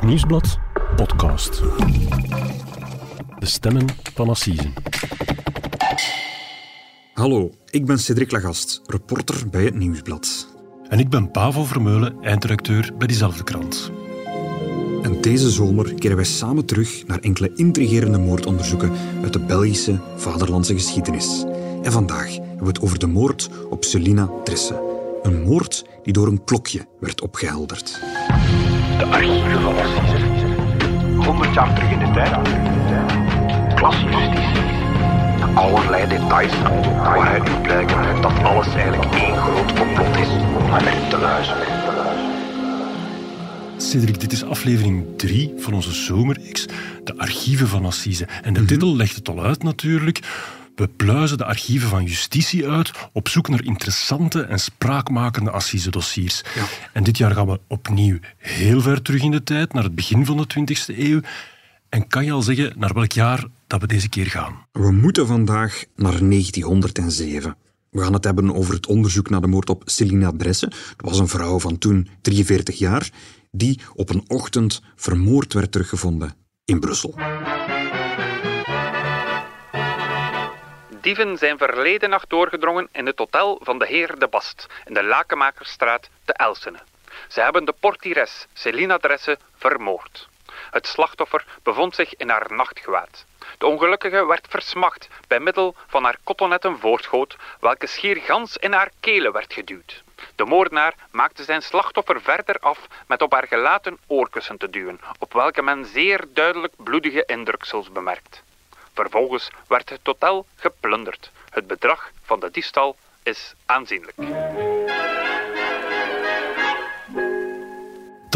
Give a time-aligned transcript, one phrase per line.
[0.00, 0.58] Het Nieuwsblad
[0.96, 1.62] podcast.
[3.38, 4.72] De stemmen van Assisen.
[7.12, 10.48] Hallo, ik ben Cedric Lagast, reporter bij het Nieuwsblad.
[10.88, 13.90] En ik ben Pavo Vermeulen, eindredacteur bij diezelfde krant.
[15.02, 20.74] En deze zomer keren wij samen terug naar enkele intrigerende moordonderzoeken uit de Belgische vaderlandse
[20.74, 21.44] geschiedenis.
[21.82, 24.82] En vandaag hebben we het over de moord op Celina Dresse.
[25.22, 28.00] Een moord die door een klokje werd opgehelderd.
[29.00, 30.26] De archieven van Assise.
[31.24, 32.38] 100 jaar terug in de tijd.
[33.74, 34.62] Klasjustitie.
[35.54, 36.52] Allerlei details
[37.02, 41.66] waaruit nu blijken dat alles eigenlijk één groot complot is om naar erin te luisteren.
[43.76, 46.66] Cedric, dit is aflevering 3 van onze zomerreeks,
[47.04, 48.26] de archieven van Assise.
[48.42, 50.20] En de titel legt het al uit natuurlijk.
[50.80, 56.42] We pluizen de archieven van justitie uit op zoek naar interessante en spraakmakende Assise-dossiers.
[56.92, 60.26] En dit jaar gaan we opnieuw heel ver terug in de tijd, naar het begin
[60.26, 61.20] van de 20e eeuw.
[61.88, 64.66] En kan je al zeggen naar welk jaar dat we deze keer gaan?
[64.72, 67.56] We moeten vandaag naar 1907.
[67.90, 70.66] We gaan het hebben over het onderzoek naar de moord op Celina Dresse.
[70.96, 73.10] Dat was een vrouw van toen 43 jaar,
[73.50, 76.34] die op een ochtend vermoord werd teruggevonden
[76.64, 77.14] in Brussel.
[81.00, 85.02] Dieven zijn verleden nacht doorgedrongen in het hotel van de heer De Bast in de
[85.02, 86.78] Lakenmakerstraat te Elsene.
[87.28, 90.28] Ze hebben de portieres Celina Dresse vermoord.
[90.70, 93.24] Het slachtoffer bevond zich in haar nachtgewaad.
[93.58, 98.90] De ongelukkige werd versmacht bij middel van haar kottonetten voorschoot, welke schier gans in haar
[99.00, 100.02] kelen werd geduwd.
[100.34, 105.32] De moordenaar maakte zijn slachtoffer verder af met op haar gelaten oorkussen te duwen, op
[105.32, 108.42] welke men zeer duidelijk bloedige indruksels bemerkt.
[108.94, 111.30] Vervolgens werd het hotel geplunderd.
[111.50, 114.14] Het bedrag van de diefstal is aanzienlijk.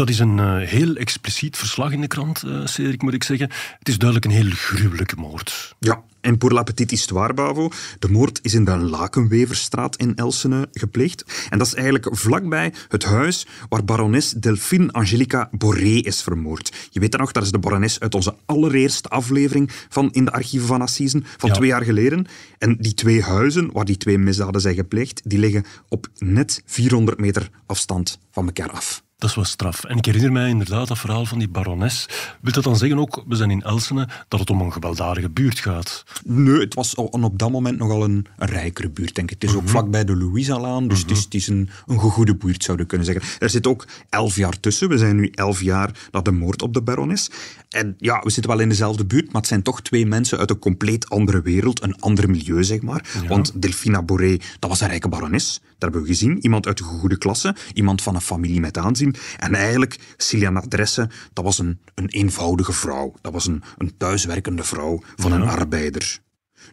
[0.05, 3.49] Dat is een eh, heel expliciet verslag in de krant, uh, Cedric, moet ik zeggen.
[3.79, 5.75] Het is duidelijk een heel gruwelijke moord.
[5.79, 10.67] Ja, en pour la petite histoire, Bavo, de moord is in de Lakenweverstraat in Elsene
[10.71, 11.47] gepleegd.
[11.49, 16.87] En dat is eigenlijk vlakbij het huis waar barones Delphine Angelica Boré is vermoord.
[16.91, 20.31] Je weet dat nog, dat is de barones uit onze allereerste aflevering van In de
[20.31, 21.55] Archieven van Assisen, van Ja.
[21.55, 22.27] twee jaar geleden.
[22.57, 27.19] En die twee huizen waar die twee misdaden zijn gepleegd, die liggen op net 400
[27.19, 29.03] meter afstand van elkaar af.
[29.17, 29.83] Dat is wel straf.
[29.83, 32.09] En ik herinner mij inderdaad dat verhaal van die barones.
[32.41, 35.59] Wil dat dan zeggen ook, we zijn in Elsene, dat het om een gewelddadige buurt
[35.59, 36.03] gaat?
[36.23, 39.41] Nee, het was op dat moment nogal een, een rijkere buurt, denk ik.
[39.41, 42.63] Het is ook vlakbij de Louisa-laan, dus het is, het is een, een gegoede buurt,
[42.63, 43.39] zouden we kunnen zeggen.
[43.39, 44.89] Er zit ook elf jaar tussen.
[44.89, 47.29] We zijn nu elf jaar na de moord op de barones.
[47.69, 50.49] En ja, we zitten wel in dezelfde buurt, maar het zijn toch twee mensen uit
[50.49, 53.23] een compleet andere wereld, een ander milieu, zeg maar.
[53.27, 55.61] Want Delphina Boré, dat was een rijke barones.
[55.63, 56.43] Dat hebben we gezien.
[56.43, 59.04] Iemand uit de goede klasse, iemand van een familie met aanzien.
[59.37, 63.13] En eigenlijk, Ciliana Dresse, dat was een, een eenvoudige vrouw.
[63.21, 66.23] Dat was een, een thuiswerkende vrouw van een arbeider.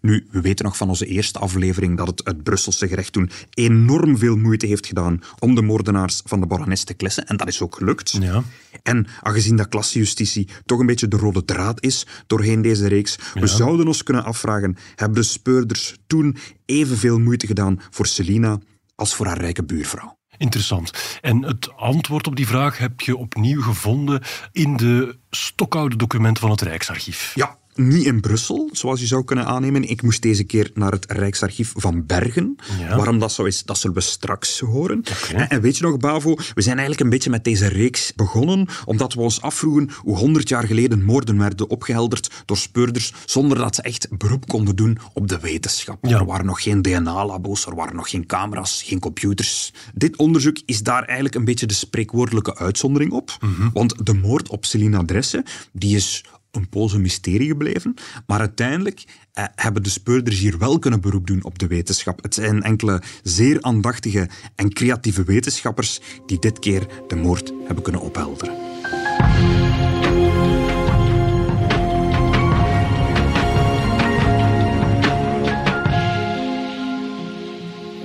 [0.01, 4.19] Nu, we weten nog van onze eerste aflevering dat het het Brusselse gerecht toen enorm
[4.19, 7.27] veel moeite heeft gedaan om de moordenaars van de barones te klessen.
[7.27, 8.17] En dat is ook gelukt.
[8.21, 8.43] Ja.
[8.83, 13.47] En aangezien dat klassejustitie toch een beetje de rode draad is doorheen deze reeks, we
[13.47, 18.59] zouden ons kunnen afvragen, hebben de speurders toen evenveel moeite gedaan voor Celina
[18.95, 20.21] als voor haar rijke buurvrouw?
[20.43, 21.19] Interessant.
[21.21, 24.23] En het antwoord op die vraag heb je opnieuw gevonden
[24.53, 27.33] in de stokoude documenten van het Rijksarchief.
[27.35, 29.89] Ja, niet in Brussel, zoals je zou kunnen aannemen.
[29.89, 32.57] Ik moest deze keer naar het Rijksarchief van Bergen.
[32.79, 32.97] Ja.
[32.97, 35.03] Waarom dat zo is, dat zullen we straks horen.
[35.35, 38.69] En, en weet je nog, Bavo, we zijn eigenlijk een beetje met deze reeks begonnen,
[38.85, 43.75] omdat we ons afvroegen hoe honderd jaar geleden moorden werden opgehelderd door speurders, zonder dat
[43.75, 46.07] ze echt beroep konden doen op de wetenschap.
[46.07, 46.19] Ja.
[46.19, 49.73] Er waren nog geen DNA-labo's, er waren nog geen camera's, geen computers.
[49.95, 53.39] Dit onderzoek is daar eigenlijk een beetje de spreekwoordelijke uitzondering op.
[53.73, 57.95] Want de moord op Celina Dresse, die is een poos een mysterie gebleven.
[58.27, 62.23] Maar uiteindelijk eh, hebben de speurders hier wel kunnen beroep doen op de wetenschap.
[62.23, 68.01] Het zijn enkele zeer aandachtige en creatieve wetenschappers die dit keer de moord hebben kunnen
[68.01, 69.62] ophelderen.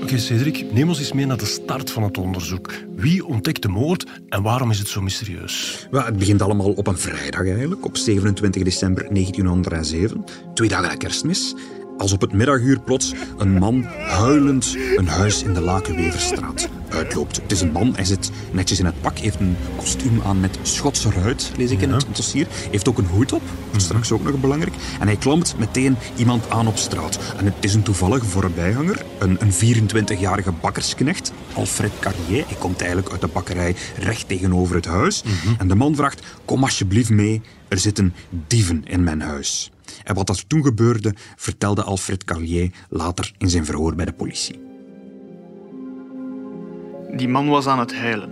[0.07, 2.73] Oké, Cedric, neem ons eens mee naar de start van het onderzoek.
[2.95, 5.87] Wie ontdekt de moord en waarom is het zo mysterieus?
[5.91, 10.23] Wel, het begint allemaal op een vrijdag eigenlijk, op 27 december 1907,
[10.53, 11.55] twee dagen na kerstmis.
[11.97, 17.35] Als op het middaguur plots een man huilend een huis in de Lakenweverstraat uitloopt.
[17.35, 20.59] Het is een man, hij zit netjes in het pak, heeft een kostuum aan met
[20.61, 22.47] Schotse ruit, lees ik in het dossier.
[22.71, 23.41] Heeft ook een hoed op,
[23.71, 24.75] dat is straks ook nog belangrijk.
[24.99, 27.19] En hij klampt meteen iemand aan op straat.
[27.37, 32.47] En het is een toevallige voorbijganger, een, een 24-jarige bakkersknecht, Alfred Carrier.
[32.47, 35.23] Hij komt eigenlijk uit de bakkerij recht tegenover het huis.
[35.57, 38.13] En de man vraagt, kom alsjeblieft mee, er zitten
[38.47, 39.71] dieven in mijn huis.
[40.03, 44.59] En wat er toen gebeurde, vertelde Alfred Carlier later in zijn verhoor bij de politie.
[47.15, 48.29] Die man was aan het huilen.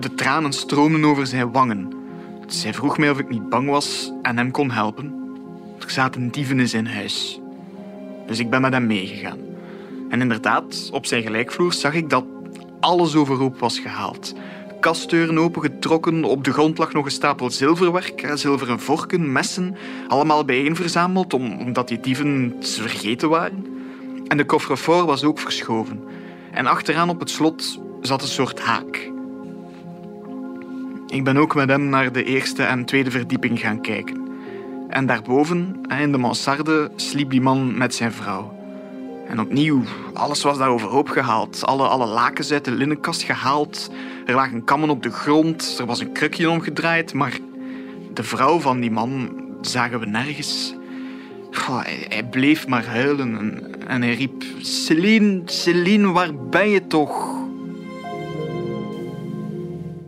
[0.00, 1.92] De, tranen stroomden over zijn wangen.
[2.46, 5.14] Zij vroeg mij of ik niet bang was en hem kon helpen.
[5.80, 7.40] Er zaten dieven in zijn huis.
[8.26, 9.38] Dus ik ben met hem meegegaan.
[10.08, 12.24] En inderdaad, op zijn gelijkvloer zag ik dat
[12.80, 14.34] alles overhoop was gehaald.
[14.84, 19.76] Kastdeuren opengetrokken, op de grond lag nog een stapel zilverwerk, zilveren vorken, messen,
[20.08, 23.66] allemaal bijeen verzameld om, omdat die dieven vergeten waren.
[24.28, 26.04] En de coffre-fort was ook verschoven.
[26.52, 29.10] En achteraan op het slot zat een soort haak.
[31.06, 34.28] Ik ben ook met hem naar de eerste en tweede verdieping gaan kijken.
[34.88, 38.54] En daarboven, in de mansarde, sliep die man met zijn vrouw.
[39.28, 39.82] En opnieuw,
[40.12, 41.66] alles was daar overhoop gehaald.
[41.66, 43.90] Alle, alle lakens uit de linnenkast gehaald.
[44.26, 45.76] Er lagen kammen op de grond.
[45.78, 47.12] Er was een krukje omgedraaid.
[47.12, 47.38] Maar
[48.14, 49.30] de vrouw van die man
[49.60, 50.74] zagen we nergens.
[51.50, 54.44] Goh, hij, hij, bleef maar huilen en, en hij riep...
[54.60, 57.42] Celine, Celine, waar ben je toch?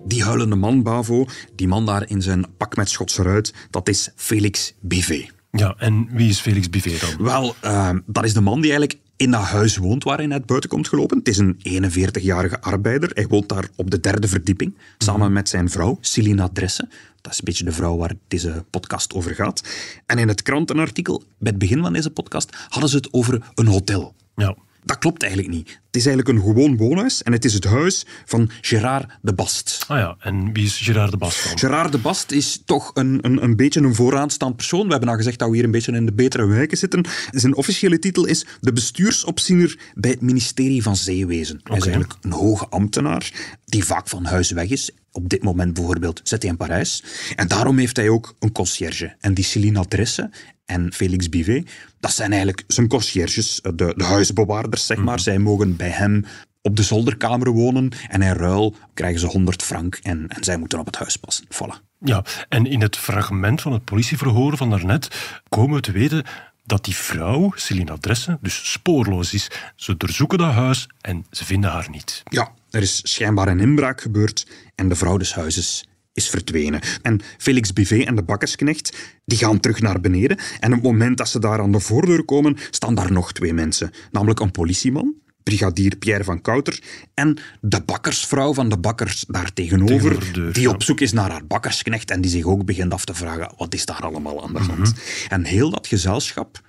[0.04, 4.10] Die huilende man, Bavo, die man daar in zijn pak met Schotse ruit, dat is
[4.16, 5.32] Felix Bivet.
[5.50, 7.24] Ja, en wie is Felix Bivet dan?
[7.24, 10.46] Wel, uh, dat is de man die eigenlijk in dat huis woont waar hij net
[10.46, 11.18] buiten komt gelopen.
[11.18, 13.10] Het is een 41-jarige arbeider.
[13.14, 16.88] Hij woont daar op de derde verdieping, samen met zijn vrouw, Celina Dresse.
[17.20, 19.62] Dat is een beetje de vrouw waar deze podcast over gaat.
[20.06, 23.66] En in het krantenartikel, bij het begin van deze podcast, hadden ze het over een
[23.66, 24.14] hotel.
[24.36, 24.56] Ja.
[24.86, 25.68] Dat klopt eigenlijk niet.
[25.68, 29.84] Het is eigenlijk een gewoon woonhuis en het is het huis van Gérard de Bast.
[29.88, 31.58] Ah ja, en wie is Gérard de Bast dan?
[31.58, 34.84] Gérard de Bast is toch een, een, een beetje een vooraanstaand persoon.
[34.84, 37.04] We hebben al gezegd dat we hier een beetje in de betere wijken zitten.
[37.30, 41.60] Zijn officiële titel is de bestuursopziener bij het ministerie van Zeewezen.
[41.62, 43.32] Hij is eigenlijk een hoge ambtenaar
[43.64, 44.90] die vaak van huis weg is.
[45.12, 47.04] Op dit moment bijvoorbeeld zit hij in Parijs.
[47.36, 49.16] En daarom heeft hij ook een concierge.
[49.20, 50.30] En die Céline Adresse
[50.66, 51.70] en Felix Bivet,
[52.00, 55.20] dat zijn eigenlijk zijn concierges, de, de huisbewaarders, zeg maar.
[55.20, 56.24] Zij mogen bij hem
[56.62, 60.78] op de zolderkamer wonen en in ruil krijgen ze 100 frank en, en zij moeten
[60.78, 61.44] op het huis passen.
[61.44, 61.84] Voilà.
[61.98, 66.24] Ja, en in het fragment van het politieverhoor van daarnet komen we te weten
[66.64, 69.50] dat die vrouw, Celine Adresse, dus spoorloos is.
[69.76, 72.22] Ze doorzoeken dat huis en ze vinden haar niet.
[72.28, 75.86] Ja, er is schijnbaar een inbraak gebeurd en de vrouw des huizes
[76.16, 76.80] is verdwenen.
[77.02, 80.38] En Felix Bivet en de bakkersknecht die gaan terug naar beneden.
[80.60, 83.52] En op het moment dat ze daar aan de voordeur komen, staan daar nog twee
[83.52, 83.90] mensen.
[84.10, 86.82] Namelijk een politieman, brigadier Pierre van Kouter,
[87.14, 92.10] en de bakkersvrouw van de bakkers daar tegenover, die op zoek is naar haar bakkersknecht
[92.10, 94.94] en die zich ook begint af te vragen, wat is daar allemaal aan de hand?
[95.28, 96.64] En heel dat gezelschap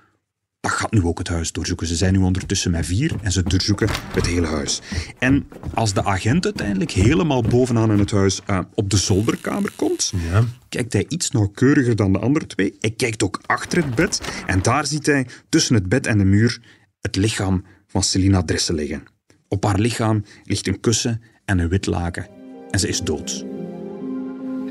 [0.60, 1.86] dat gaat nu ook het huis doorzoeken.
[1.86, 4.80] Ze zijn nu ondertussen met vier en ze doorzoeken het hele huis.
[5.18, 10.12] En als de agent uiteindelijk helemaal bovenaan in het huis eh, op de zolderkamer komt,
[10.30, 10.44] Ja.
[10.68, 12.76] kijkt hij iets nauwkeuriger dan de andere twee.
[12.80, 16.24] Hij kijkt ook achter het bed en daar ziet hij tussen het bed en de
[16.24, 16.60] muur
[17.00, 19.02] het lichaam van Celina Dresse liggen.
[19.48, 22.26] Op haar lichaam ligt een kussen en een wit laken
[22.70, 23.44] en ze is dood.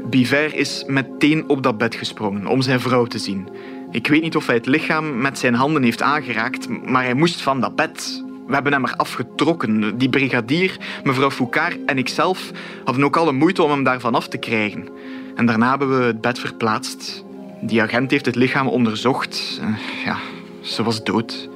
[0.10, 3.48] Biver is meteen op dat bed gesprongen om zijn vrouw te zien.
[3.92, 7.42] Ik weet niet of hij het lichaam met zijn handen heeft aangeraakt, maar hij moest
[7.42, 8.24] van dat bed.
[8.48, 9.98] We hebben hem er afgetrokken.
[9.98, 12.52] Die brigadier, mevrouw Foucault en ikzelf
[12.84, 14.88] hadden ook alle moeite om hem daarvan af te krijgen.
[15.36, 17.24] En daarna hebben we het bed verplaatst.
[17.62, 19.60] Die agent heeft het lichaam onderzocht.
[19.62, 19.68] Eh,
[20.06, 20.18] Ja,
[20.62, 21.50] ze was dood.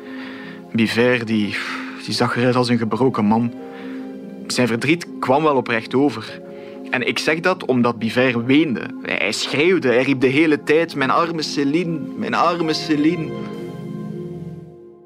[0.71, 1.55] Biver, die,
[2.05, 3.53] die zag eruit als een gebroken man.
[4.47, 6.41] Zijn verdriet kwam wel oprecht over.
[6.91, 8.99] En ik zeg dat omdat Biver weende.
[9.01, 13.31] Hij schreeuwde, hij riep de hele tijd: Mijn arme Céline, mijn arme Céline.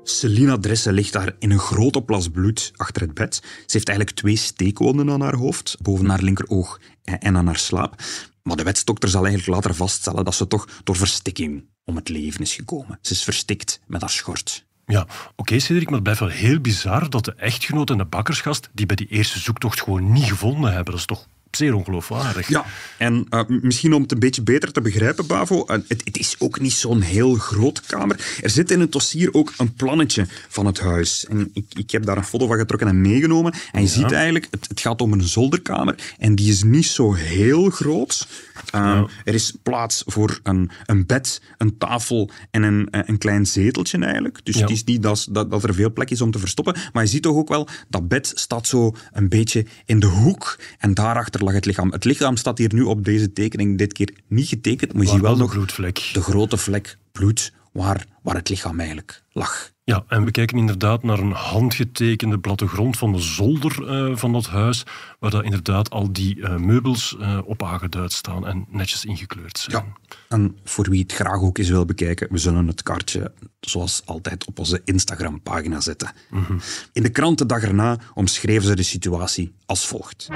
[0.03, 3.35] Celina Dresse ligt daar in een grote plas bloed achter het bed.
[3.35, 8.01] Ze heeft eigenlijk twee steekwonden aan haar hoofd, boven haar linkeroog en aan haar slaap.
[8.43, 12.41] Maar de wetsdokter zal eigenlijk later vaststellen dat ze toch door verstikking om het leven
[12.41, 12.99] is gekomen.
[13.01, 14.65] Ze is verstikt met haar schort.
[14.85, 18.69] Ja, oké Cedric, maar het blijft wel heel bizar dat de echtgenoot en de bakkersgast
[18.73, 20.91] die bij die eerste zoektocht gewoon niet gevonden hebben.
[20.91, 22.47] Dat is toch zeer ongeloofwaardig.
[22.47, 22.65] Ja,
[22.97, 26.35] en uh, misschien om het een beetje beter te begrijpen, Bavo, uh, het, het, is
[26.39, 28.37] ook niet zo'n heel groot kamer.
[28.41, 31.25] Er zit in het dossier ook een plannetje van het huis.
[31.25, 33.53] En ik, ik heb daar een foto van getrokken en meegenomen.
[33.71, 33.93] En je ja.
[33.93, 38.27] ziet eigenlijk, het, het, gaat om een zolderkamer en die is niet zo heel groot.
[38.55, 39.07] Uh, ja.
[39.23, 44.39] Er is plaats voor een, een bed, een tafel en een, een klein zeteltje eigenlijk.
[44.43, 44.61] Dus ja.
[44.61, 46.75] het is niet dat, dat, dat er veel plek is om te verstoppen.
[46.93, 50.59] Maar je ziet toch ook wel, dat bed staat zo een beetje in de hoek
[50.77, 51.91] en daarachter lag het lichaam.
[51.91, 55.21] Het lichaam staat hier nu op deze tekening dit keer niet getekend, maar je ziet
[55.21, 56.09] wel nog bloedvlek.
[56.13, 59.73] de grote vlek bloed waar, waar het lichaam eigenlijk lag.
[59.83, 64.47] Ja, en we kijken inderdaad naar een handgetekende plattegrond van de zolder uh, van dat
[64.47, 64.83] huis,
[65.19, 69.85] waar dat inderdaad al die uh, meubels uh, op aangeduid staan en netjes ingekleurd zijn.
[69.85, 74.01] Ja, en voor wie het graag ook eens wil bekijken, we zullen het kaartje zoals
[74.05, 76.11] altijd op onze Instagram-pagina zetten.
[76.29, 76.59] Mm -hmm.
[76.93, 80.27] In de krant de dag erna omschreven ze de situatie als volgt.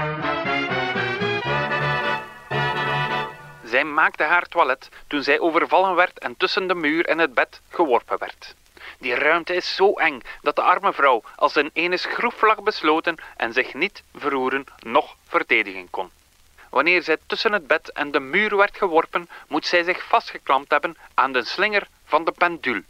[3.80, 7.62] Zij maakte haar toilet toen zij overvallen werd en tussen de muur en het bed
[7.70, 8.56] geworpen werd.
[8.98, 13.16] Die ruimte is zo eng dat de arme vrouw als in ene schroef lag besloten
[13.38, 16.12] en zich niet verroeren noch verdedigen kon.
[16.70, 20.98] Wanneer zij tussen het bed en de muur werd geworpen, moet zij zich vastgeklampt hebben
[21.14, 22.84] aan de slinger van de pendule.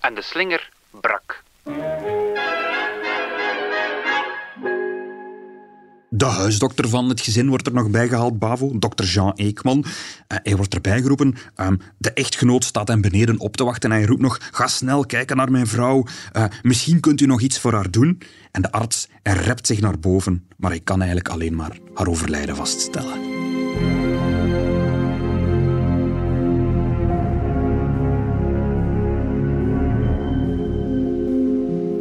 [0.00, 1.42] En de slinger brak.
[6.10, 9.78] De huisdokter van het gezin wordt er nog bijgehaald, Bavo, dokter Jean Eekman.
[9.78, 11.34] Uh, hij wordt erbij geroepen.
[11.56, 15.06] Um, de echtgenoot staat hem beneden op te wachten en hij roept nog: Ga snel
[15.06, 16.04] kijken naar mijn vrouw.
[16.36, 18.20] Uh, misschien kunt u nog iets voor haar doen.
[18.50, 22.56] En de arts rept zich naar boven, maar hij kan eigenlijk alleen maar haar overlijden
[22.56, 23.36] vaststellen.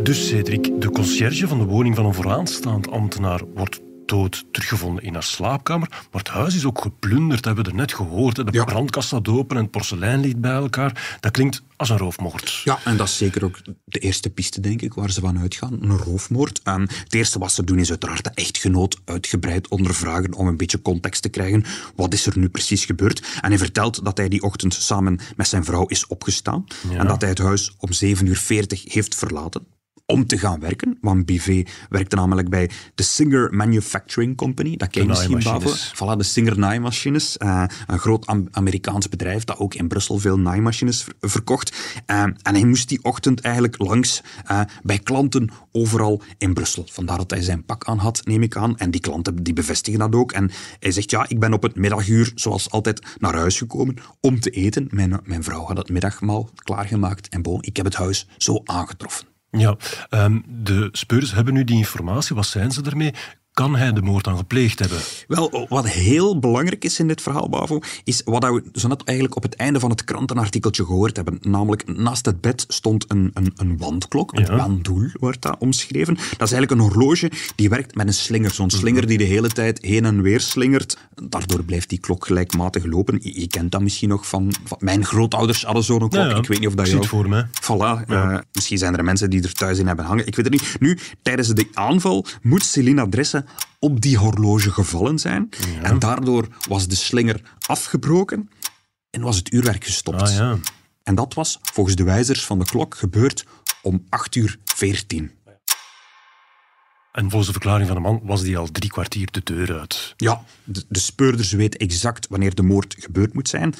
[0.03, 5.13] Dus Cedric, de conciërge van de woning van een vooraanstaand ambtenaar wordt dood teruggevonden in
[5.13, 5.87] haar slaapkamer.
[5.89, 8.35] Maar het huis is ook geplunderd, hebben we er net gehoord.
[8.35, 8.63] De ja.
[8.63, 11.17] brandkast staat open en het porselein ligt bij elkaar.
[11.19, 12.61] Dat klinkt als een roofmoord.
[12.63, 15.77] Ja, en dat is zeker ook de eerste piste, denk ik, waar ze van uitgaan.
[15.81, 16.61] Een roofmoord.
[16.63, 20.81] Um, het eerste wat ze doen is uiteraard de echtgenoot uitgebreid ondervragen om een beetje
[20.81, 21.63] context te krijgen.
[21.95, 23.39] Wat is er nu precies gebeurd?
[23.41, 26.65] En hij vertelt dat hij die ochtend samen met zijn vrouw is opgestaan.
[26.89, 26.97] Ja.
[26.97, 29.75] En dat hij het huis om 7 uur 40 heeft verlaten
[30.07, 30.97] om te gaan werken.
[31.01, 34.77] Want BV werkte namelijk bij de Singer Manufacturing Company.
[34.77, 35.69] Dat ken je misschien, Bavo.
[35.69, 37.35] Voilà, de Singer naaimachines.
[37.43, 41.75] Uh, een groot Am Amerikaans bedrijf dat ook in Brussel veel naaimachines ver verkocht.
[42.07, 44.21] Uh, en hij moest die ochtend eigenlijk langs
[44.51, 46.85] uh, bij klanten overal in Brussel.
[46.91, 48.77] Vandaar dat hij zijn pak aan had, neem ik aan.
[48.77, 50.31] En die klanten die bevestigen dat ook.
[50.31, 54.39] En hij zegt, ja, ik ben op het middaguur, zoals altijd, naar huis gekomen om
[54.39, 54.87] te eten.
[54.89, 57.29] Mijn, mijn vrouw had het middagmaal klaargemaakt.
[57.29, 59.36] En bon, ik heb het huis zo aangetroffen.
[59.51, 59.77] Ja,
[60.09, 62.35] um, de speurders hebben nu die informatie.
[62.35, 63.13] Wat zijn ze ermee?
[63.57, 64.97] Kan hij de moord dan gepleegd hebben?
[65.27, 69.37] Wel, wat heel belangrijk is in dit verhaal, Bavo, is wat we zo net eigenlijk
[69.37, 71.37] op het einde van het krantenartikeltje gehoord hebben.
[71.41, 74.55] Namelijk, naast het bed stond een, een, een wandklok, een ja.
[74.55, 76.13] wandoel wordt dat omschreven.
[76.13, 78.51] Dat is eigenlijk een horloge die werkt met een slinger.
[78.51, 80.97] Zo'n slinger die de hele tijd heen en weer slingert.
[81.23, 83.19] Daardoor blijft die klok gelijkmatig lopen.
[83.21, 84.77] Je, je kent dat misschien nog van, van...
[84.81, 86.13] Mijn grootouders hadden zo'n klok.
[86.13, 86.35] Ja, ja.
[86.35, 87.03] Ik weet niet of dat je...
[87.03, 87.45] voor me.
[87.61, 88.09] Voilà.
[88.09, 90.27] Uh, misschien zijn er mensen die er thuis in hebben hangen.
[90.27, 90.75] Ik weet het niet.
[90.79, 93.45] Nu, tijdens de aanval moet Celine adressen
[93.79, 95.49] op die horloge gevallen zijn.
[95.73, 95.81] Ja.
[95.81, 98.49] En daardoor was de slinger afgebroken
[99.09, 100.21] en was het uurwerk gestopt.
[100.21, 100.57] Ah, ja.
[101.03, 103.45] En dat was, volgens de wijzers van de klok, gebeurd
[103.81, 105.31] om 8 uur 14.
[107.11, 110.13] En volgens de verklaring van de man was die al drie kwartier de deur uit.
[110.17, 113.73] Ja, de, de speurders weten exact wanneer de moord gebeurd moet zijn.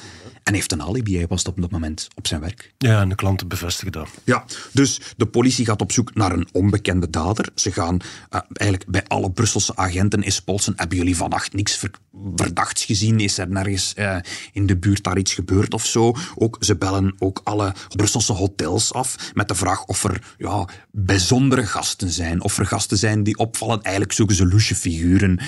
[0.48, 2.74] En heeft een alibi, hij was op dat moment op zijn werk.
[2.78, 4.08] Ja, en de klanten bevestigen dat.
[4.24, 7.48] Ja, dus de politie gaat op zoek naar een onbekende dader.
[7.54, 10.72] Ze gaan uh, eigenlijk bij alle Brusselse agenten eens polsen.
[10.76, 11.90] Hebben jullie vannacht niks ver
[12.36, 13.20] verdachts gezien?
[13.20, 14.16] Is er nergens uh,
[14.52, 16.14] in de buurt daar iets gebeurd of zo?
[16.34, 21.66] Ook, ze bellen ook alle Brusselse hotels af met de vraag of er ja, bijzondere
[21.66, 22.42] gasten zijn.
[22.42, 23.82] Of er gasten zijn die opvallen.
[23.82, 25.40] Eigenlijk zoeken ze loesje figuren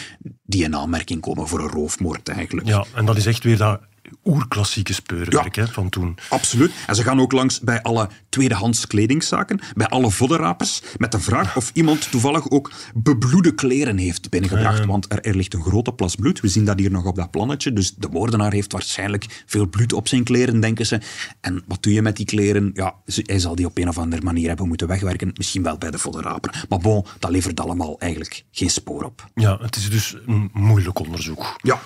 [0.44, 2.66] die in aanmerking komen voor een roofmoord eigenlijk.
[2.66, 3.80] Ja, en dat is echt weer dat
[4.24, 6.18] oerklassieke speurwerk ja, hè, van toen.
[6.28, 6.72] Absoluut.
[6.86, 11.56] En ze gaan ook langs bij alle tweedehands kledingzaken, bij alle voddenrapers, met de vraag
[11.56, 14.80] of iemand toevallig ook bebloede kleren heeft binnengebracht.
[14.80, 14.86] Uh.
[14.86, 16.40] Want er, er, ligt een grote plas bloed.
[16.40, 17.72] We zien dat hier nog op dat plannetje.
[17.72, 21.00] Dus de moordenaar heeft waarschijnlijk veel bloed op zijn kleren, denken ze.
[21.40, 22.70] En wat doe je met die kleren?
[22.74, 25.30] Ja, hij zal die op een of andere manier hebben moeten wegwerken.
[25.34, 26.64] Misschien wel bij de voddenraper.
[26.68, 29.30] Maar bon, dat levert allemaal eigenlijk geen spoor op.
[29.34, 31.56] Ja, het is dus een moeilijk onderzoek.
[31.62, 31.80] Ja.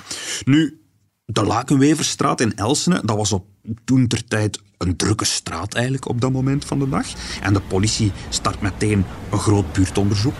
[0.44, 0.83] Nu,
[1.26, 3.44] de Lakenweverstraat in Elsene, dat was op
[3.84, 7.06] toen ter tijd een drukke straat eigenlijk op dat moment van de dag.
[7.42, 10.34] En de politie start meteen een groot buurtonderzoek.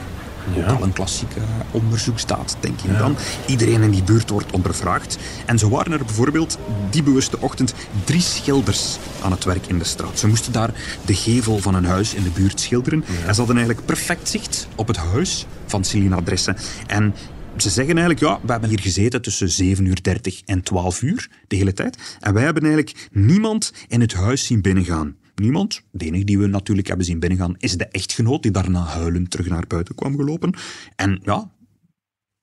[0.56, 3.16] Ook al een klassieke onderzoeksdaad, denk ik dan.
[3.46, 5.18] Iedereen in die buurt wordt ondervraagd.
[5.46, 6.58] En zo waren er bijvoorbeeld
[6.90, 7.74] die bewuste ochtend
[8.04, 10.18] drie schilders aan het werk in de straat.
[10.18, 10.74] Ze moesten daar
[11.04, 13.04] de gevel van een huis in de buurt schilderen.
[13.26, 16.56] En ze hadden eigenlijk perfect zicht op het huis van Celina Dressen.
[16.86, 17.14] En
[17.56, 21.30] ze zeggen eigenlijk, ja, we hebben hier gezeten tussen 7 uur 30 en 12 uur
[21.48, 22.18] de hele tijd.
[22.20, 25.16] En wij hebben eigenlijk niemand in het huis zien binnengaan.
[25.34, 25.82] Niemand.
[25.90, 29.46] De enige die we natuurlijk hebben zien binnengaan is de echtgenoot die daarna huilend terug
[29.48, 30.54] naar buiten kwam gelopen.
[30.96, 31.50] En ja,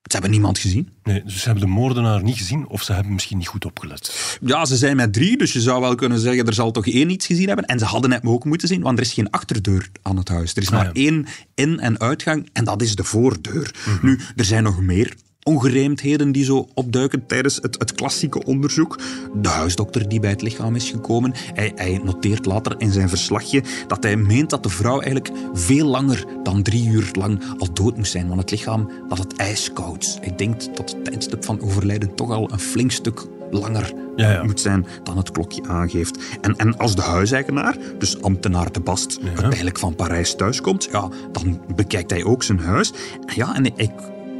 [0.01, 0.89] ze hebben niemand gezien.
[1.03, 4.37] Nee, dus ze hebben de moordenaar niet gezien of ze hebben misschien niet goed opgelet.
[4.45, 7.09] Ja, ze zijn met drie, dus je zou wel kunnen zeggen er zal toch één
[7.09, 7.65] iets gezien hebben.
[7.65, 10.51] En ze hadden het ook moeten zien, want er is geen achterdeur aan het huis.
[10.55, 10.91] Er is maar ja.
[10.93, 13.75] één in- en uitgang en dat is de voordeur.
[14.01, 18.99] Nu, er zijn nog meer ongerijmdheden die zo opduiken tijdens het, het klassieke onderzoek.
[19.35, 23.63] De huisdokter die bij het lichaam is gekomen, hij, hij noteert later in zijn verslagje
[23.87, 27.97] dat hij meent dat de vrouw eigenlijk veel langer dan drie uur lang al dood
[27.97, 30.17] moest zijn, want het lichaam dat het ijskoud.
[30.21, 34.43] Hij denkt dat het tijdstip van overlijden toch al een flink stuk langer Ja, ja.
[34.43, 36.19] moet zijn dan het klokje aangeeft.
[36.41, 41.61] En, en als de huiseigenaar, dus ambtenaar de Bast, uiteindelijk van Parijs thuiskomt, ja, dan
[41.75, 42.93] bekijkt hij ook zijn huis.
[43.25, 43.91] En ja, en ik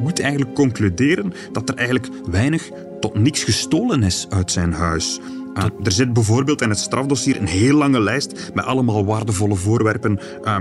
[0.02, 5.20] moet eigenlijk concluderen dat er eigenlijk weinig tot niks gestolen is uit zijn huis.
[5.58, 10.20] Uh, er zit bijvoorbeeld in het strafdossier een heel lange lijst met allemaal waardevolle voorwerpen
[10.44, 10.58] uh,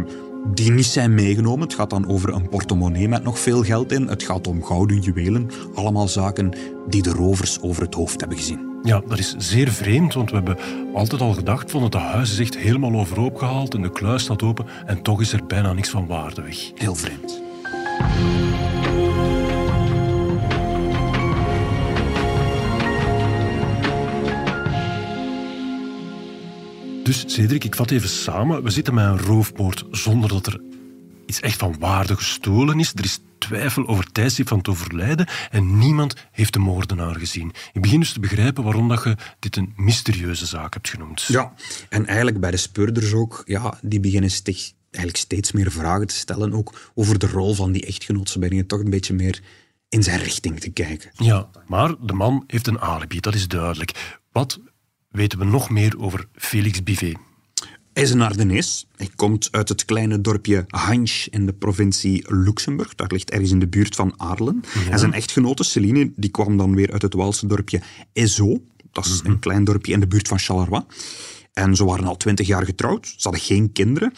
[0.55, 1.61] die niet zijn meegenomen.
[1.61, 4.07] Het gaat dan over een portemonnee met nog veel geld in.
[4.07, 5.51] Het gaat om gouden juwelen.
[5.75, 6.53] Allemaal zaken
[6.89, 8.69] die de rovers over het hoofd hebben gezien.
[8.83, 10.59] Ja, dat is zeer vreemd, want we hebben
[10.95, 14.43] altijd al gedacht van het huis is echt helemaal overhoop gehaald en de kluis staat
[14.43, 16.71] open en toch is er bijna niks van waarde weg.
[16.75, 17.43] Heel vreemd.
[27.03, 28.63] Dus Cedric, ik vat even samen.
[28.63, 30.61] We zitten met een roofmoord zonder dat er
[31.27, 32.93] iets echt van waarde gestolen is.
[32.95, 37.53] Er is twijfel over tijdstip van het overlijden en niemand heeft de moordenaar gezien.
[37.73, 41.23] Ik begin dus te begrijpen waarom dat je dit een mysterieuze zaak hebt genoemd.
[41.23, 41.53] Ja,
[41.89, 46.15] en eigenlijk bij de speurders ook, ja, die beginnen steeds, eigenlijk steeds meer vragen te
[46.15, 48.29] stellen, ook over de rol van die echtgenoot.
[48.29, 49.41] Ze beginnen toch een beetje meer
[49.89, 51.11] in zijn richting te kijken.
[51.15, 54.19] Ja, maar de man heeft een alibi, dat is duidelijk.
[54.33, 54.61] Wat
[55.11, 57.17] weten we nog meer over Felix Bivet?
[57.93, 58.87] Hij is een Ardennees.
[58.97, 62.95] Hij komt uit het kleine dorpje Hansch in de provincie Luxemburg.
[62.95, 64.65] Dat ligt ergens in de buurt van Aarlen.
[64.91, 67.81] En zijn echtgenote Celine die kwam dan weer uit het Waalse dorpje
[68.13, 68.63] Ezo.
[68.93, 70.83] Dat is een klein dorpje in de buurt van Charleroi.
[71.53, 73.07] En ze waren al twintig jaar getrouwd.
[73.07, 74.13] Ze hadden geen kinderen.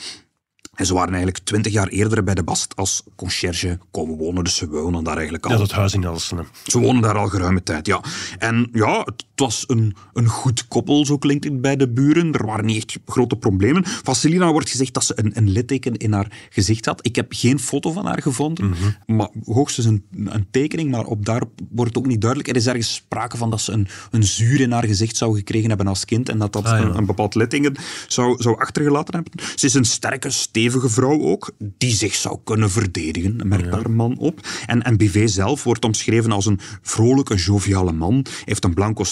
[0.73, 4.45] En ze waren eigenlijk twintig jaar eerder bij de Bast als conciërge komen wonen.
[4.45, 5.53] Dus ze wonen daar eigenlijk al.
[5.53, 6.45] Ja, dat huis in Elsene.
[6.65, 8.01] Ze wonen daar al geruime tijd, ja.
[8.39, 12.33] En ja, het was een, een goed koppel, zo klinkt het bij de buren.
[12.33, 13.83] Er waren niet echt grote problemen.
[13.87, 17.07] Van Celina wordt gezegd dat ze een, een litteken in haar gezicht had.
[17.07, 18.75] Ik heb geen foto van haar gevonden,
[19.07, 20.91] maar hoogstens een, een tekening.
[20.91, 22.51] Maar op daar wordt ook niet duidelijk.
[22.51, 25.69] Er is ergens sprake van dat ze een, een zuur in haar gezicht zou gekregen
[25.69, 26.85] hebben als kind en dat dat Ah, ja.
[26.85, 27.75] een, een bepaald litteken
[28.09, 29.33] zou, zou achtergelaten hebben.
[29.55, 34.19] Ze is een sterke, stevige vrouw ook, die zich zou kunnen verdedigen, een merkbare man
[34.19, 34.41] op.
[34.67, 39.05] En, en Bivet zelf wordt omschreven als een vrolijke, joviale man, heeft een blanco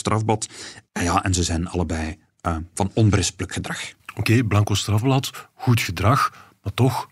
[0.93, 3.93] En, ja, en ze zijn allebei eh, van onberispelijk gedrag.
[4.15, 7.09] Oké, blanco strafblad, goed gedrag, maar toch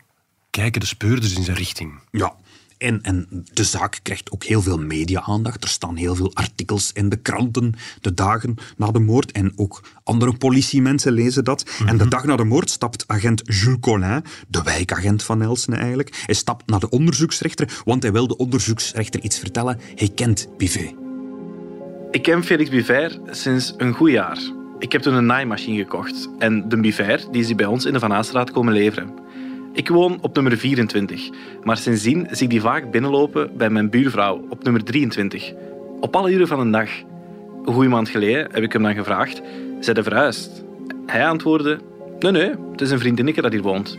[0.49, 1.99] kijken de speurders in zijn richting.
[2.11, 2.35] Ja.
[2.79, 5.63] En, en de zaak krijgt ook heel veel media-aandacht.
[5.63, 9.31] Er staan heel veel artikels in de kranten de dagen na de moord.
[9.31, 11.69] En ook andere politiemensen lezen dat.
[11.85, 16.23] En de dag na de moord stapt agent Jules Collin, de wijkagent van Elsene eigenlijk.
[16.25, 19.79] Hij stapt naar de onderzoeksrechter, want hij wil de onderzoeksrechter iets vertellen.
[19.95, 21.08] Hij kent Bivet.
[22.11, 24.37] Ik ken Felix Biver sinds een goed jaar.
[24.79, 27.93] Ik heb toen een naaimachine gekocht en de Biver die is die bij ons in
[27.93, 29.13] de Van Aastraat komen leveren.
[29.73, 31.29] Ik woon op nummer 24,
[31.63, 35.53] maar sindsdien zie ik die vaak binnenlopen bij mijn buurvrouw op nummer 23.
[35.99, 36.89] Op alle uren van de dag.
[37.65, 39.41] Een goede maand geleden heb ik hem dan gevraagd,
[39.79, 40.63] zij de verhuisd?
[41.05, 41.79] Hij antwoordde,
[42.19, 43.97] nee nee, het is een vriendinnetje dat hier woont.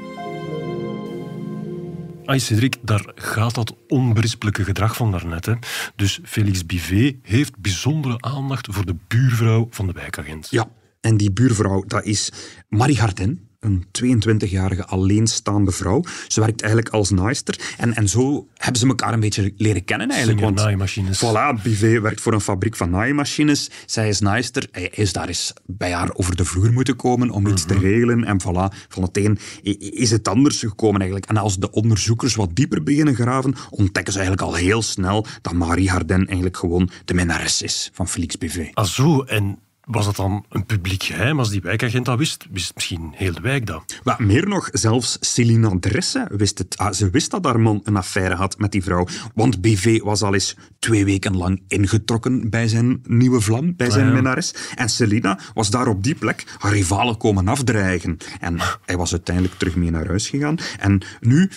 [2.30, 5.46] Ai, Cedric, daar gaat dat onberispelijke gedrag van daarnet.
[5.46, 5.54] Hè.
[5.96, 10.48] Dus Felix Bivet heeft bijzondere aandacht voor de buurvrouw van de wijkagent.
[10.50, 10.68] Ja,
[11.00, 12.32] en die buurvrouw, dat is
[12.68, 13.49] Marie Harden.
[13.60, 16.04] Een 22-jarige alleenstaande vrouw.
[16.28, 17.60] Ze werkt eigenlijk als naaister.
[17.78, 20.40] En, en zo hebben ze elkaar een beetje leren kennen eigenlijk.
[20.40, 21.24] Want naaimachines.
[21.24, 23.70] Voilà, Bivet werkt voor een fabriek van naaimachines.
[23.86, 24.68] Zij is naaister.
[24.70, 28.24] Hij is daar eens bij haar over de vloer moeten komen om iets te regelen.
[28.24, 29.38] En voilà, van het een
[29.78, 31.30] is het anders gekomen eigenlijk.
[31.30, 35.52] En als de onderzoekers wat dieper beginnen graven, ontdekken ze eigenlijk al heel snel dat
[35.52, 38.70] Marie Harden eigenlijk gewoon de minnares is van Felix Bivet.
[38.74, 39.58] Ah zo, en
[39.90, 42.46] Was dat dan een publiek geheim als die wijkagent dat wist?
[42.50, 44.00] Wist misschien heel de wijk dat?
[44.02, 46.78] Wat meer nog, zelfs Celina Dresse wist het.
[46.78, 49.06] Ah, ze wist dat haar man een affaire had met die vrouw.
[49.34, 54.04] Want BV was al eens twee weken lang ingetrokken bij zijn nieuwe vlam, bij zijn
[54.04, 54.14] Ah, ja.
[54.14, 54.54] minnares.
[54.74, 58.16] En Celina was daar op die plek haar rivalen komen afdreigen.
[58.40, 60.56] En hij was uiteindelijk terug mee naar huis gegaan.
[60.78, 61.50] En nu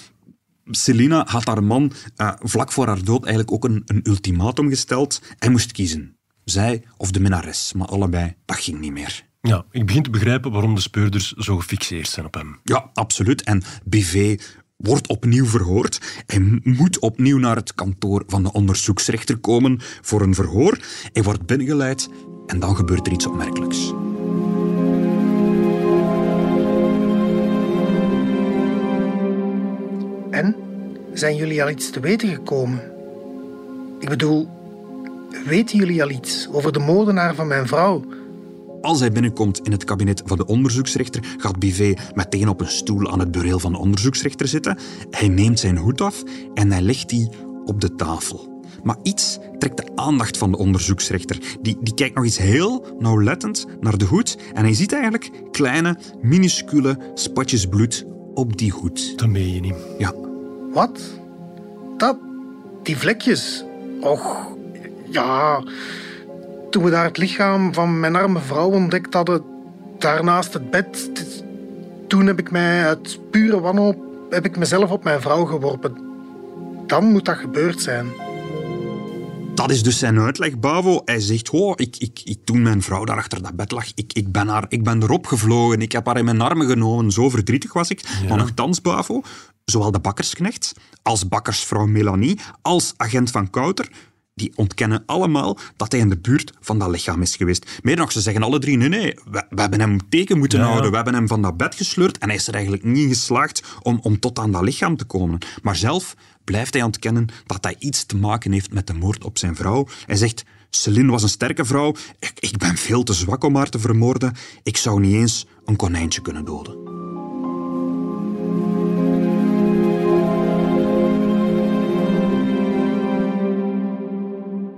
[0.66, 5.22] Celina had haar man eh, vlak voor haar dood eigenlijk ook een, een ultimatum gesteld.
[5.40, 6.18] Hij moest kiezen.
[6.46, 7.74] Zij of de minnares.
[7.74, 9.26] Maar allebei, dat ging niet meer.
[9.42, 12.60] Ja, ik begin te begrijpen waarom de speurders zo gefixeerd zijn op hem.
[12.64, 13.44] Ja, absoluut.
[13.44, 14.40] En BV
[14.78, 16.24] wordt opnieuw verhoord.
[16.26, 20.80] Hij moet opnieuw naar het kantoor van de onderzoeksrechter komen voor een verhoor.
[21.14, 22.10] Hij wordt binnengeleid
[22.46, 23.94] en dan gebeurt er iets opmerkelijks.
[30.30, 30.56] En?
[31.14, 32.82] Zijn jullie al iets te weten gekomen?
[34.00, 34.50] Ik bedoel,
[35.46, 38.04] weten jullie al iets over de moordenaar van mijn vrouw?
[38.82, 43.12] Als hij binnenkomt in het kabinet van de onderzoeksrechter, gaat BV meteen op een stoel
[43.12, 44.78] aan het bureel van de onderzoeksrechter zitten.
[45.10, 47.30] Hij neemt zijn hoed af en hij legt die
[47.66, 48.62] op de tafel.
[48.84, 51.58] Maar iets trekt de aandacht van de onderzoeksrechter.
[51.62, 55.98] Die, die kijkt nog eens heel nauwlettend naar de hoed en hij ziet eigenlijk kleine,
[56.22, 59.18] minuscule spatjes bloed op die hoed.
[59.18, 59.76] Dat meen je niet.
[59.98, 60.14] Ja,
[60.74, 61.00] Wat?
[61.98, 62.18] Dat?
[62.84, 63.66] Die vlekjes?
[64.02, 64.53] Och,
[65.14, 65.64] ja.
[66.70, 69.44] Toen we daar het lichaam van mijn arme vrouw ontdekt hadden,
[69.98, 71.12] daar naast het bed,
[72.08, 75.98] toen heb ik mij uit pure wanhoop heb ik mezelf op mijn vrouw geworpen.
[76.88, 78.08] Dan moet dat gebeurd zijn.
[79.56, 81.02] Dat is dus zijn uitleg, Bavo.
[81.06, 84.14] Hij zegt, oh, ik, ik, ik, toen mijn vrouw daar achter dat bed lag, ik,
[84.14, 87.30] ik, ben haar, ik ben erop gevlogen, ik heb haar in mijn armen genomen, zo
[87.30, 88.04] verdrietig was ik.
[88.28, 89.22] Maar nogthans, Bavo,
[89.66, 93.90] zowel de bakkersknecht als bakkersvrouw Melanie, als agent van Kouter,
[94.36, 97.80] die ontkennen allemaal dat hij in de buurt van dat lichaam is geweest.
[97.82, 100.66] Meer nog, ze zeggen alle drie, nee, nee, we, we hebben hem teken moeten Ja,
[100.66, 103.64] houden, we hebben hem van dat bed gesleurd en hij is er eigenlijk niet geslaagd
[103.82, 105.40] om, om tot aan dat lichaam te komen.
[105.62, 109.38] Maar zelf blijft hij ontkennen dat hij iets te maken heeft met de moord op
[109.38, 109.88] zijn vrouw.
[110.06, 113.70] Hij zegt, Celine was een sterke vrouw, ik, ik ben veel te zwak om haar
[113.70, 116.93] te vermoorden, ik zou niet eens een konijntje kunnen doden.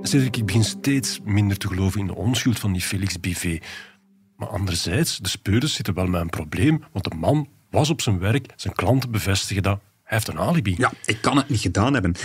[0.07, 3.65] Cedric, ik begin steeds minder te geloven in de onschuld van die Felix Bivet.
[4.37, 8.19] Maar anderzijds, de speurders zitten wel met een probleem, want de man was op zijn
[8.19, 9.79] werk, zijn klanten bevestigen dat.
[10.03, 10.75] Hij heeft een alibi.
[10.77, 12.15] Ja, ik kan het niet gedaan hebben.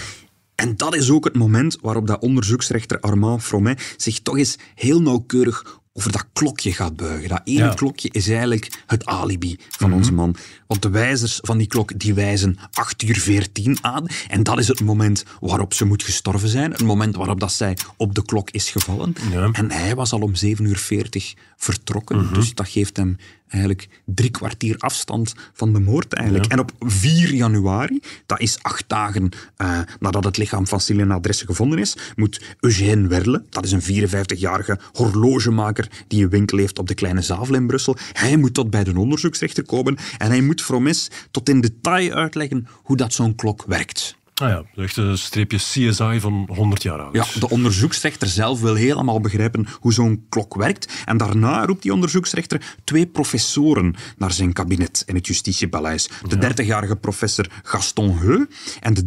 [0.55, 5.03] En dat is ook het moment waarop dat onderzoeksrechter Armand Fromet zich toch eens heel
[5.03, 7.29] nauwkeurig over dat klokje gaat buigen.
[7.29, 7.67] Dat ene Ja.
[7.67, 7.77] Mhm.
[7.77, 10.37] klokje is eigenlijk het alibi van onze man.
[10.67, 14.07] Want de wijzers van die klok die wijzen 8 uur 14 aan.
[14.29, 16.71] En dat is het moment waarop ze moet gestorven zijn.
[16.73, 19.15] Het moment waarop dat zij op de klok is gevallen.
[19.31, 19.49] Ja.
[19.53, 22.25] En hij was al om 7 uur 40 vertrokken.
[22.25, 22.35] Mhm.
[22.35, 23.17] Dus dat geeft hem
[23.51, 26.47] eigenlijk drie kwartier afstand van de moord eigenlijk.
[26.53, 31.47] En op 4 januari, dat is acht dagen eh, nadat het lichaam van Celina Dresse
[31.47, 36.89] gevonden is, moet Eugène Werle, dat is een 54-jarige horlogemaker die een winkel heeft op
[36.89, 40.63] de Kleine Zavel in Brussel, hij moet tot bij de onderzoeksrechter komen en hij moet
[40.63, 44.19] Fromes tot in detail uitleggen hoe dat zo'n klok werkt.
[44.41, 47.15] Ah ja, echt een streepje CSI van 100 jaar oud.
[47.15, 50.93] Ja, de onderzoeksrechter zelf wil helemaal begrijpen hoe zo'n klok werkt.
[51.05, 56.09] En daarna roept die onderzoeksrechter twee professoren naar zijn kabinet in het Justitiepaleis.
[56.29, 58.47] De 30-jarige professor Gaston Heu
[58.81, 59.05] en de